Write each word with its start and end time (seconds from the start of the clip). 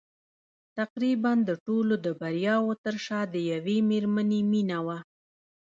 تقريباً 0.77 1.33
د 1.49 1.51
ټولو 1.65 1.93
د 2.05 2.07
برياوو 2.19 2.73
تر 2.83 2.95
شا 3.05 3.19
د 3.33 3.35
يوې 3.51 3.77
مېرمنې 3.89 4.41
مينه 4.51 4.77
وه. 4.85 4.97